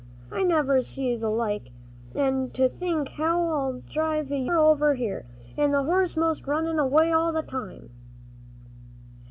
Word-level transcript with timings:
I 0.31 0.41
never 0.41 0.81
see 0.81 1.15
th' 1.15 1.21
like. 1.21 1.69
An' 2.15 2.49
to 2.53 2.67
think 2.67 3.09
how 3.17 3.39
I 3.51 3.81
driv' 3.87 4.31
you 4.31 4.45
clear 4.45 4.57
over 4.57 4.95
here, 4.95 5.27
an' 5.55 5.73
that 5.73 5.83
horse 5.83 6.17
most 6.17 6.47
runnin' 6.47 6.79
away 6.79 7.11
all 7.11 7.31
the 7.31 7.43
time." 7.43 7.91